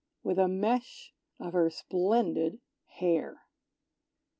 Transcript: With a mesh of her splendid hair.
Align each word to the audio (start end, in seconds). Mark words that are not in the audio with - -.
With 0.23 0.39
a 0.39 0.47
mesh 0.47 1.13
of 1.39 1.53
her 1.53 1.69
splendid 1.69 2.59
hair. 2.87 3.43